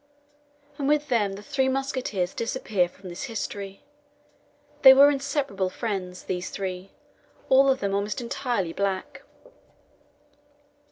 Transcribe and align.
And 0.79 0.87
with 0.87 1.09
them 1.09 1.33
the 1.33 1.43
"Three 1.43 1.69
Musketeers" 1.69 2.33
disappear 2.33 2.89
from 2.89 3.09
this 3.09 3.25
history. 3.25 3.83
They 4.81 4.95
were 4.95 5.11
inseparable 5.11 5.69
friends, 5.69 6.23
these 6.23 6.49
three; 6.49 6.89
all 7.49 7.69
of 7.69 7.81
them 7.81 7.93
almost 7.93 8.19
entirely 8.19 8.73
black. 8.73 9.21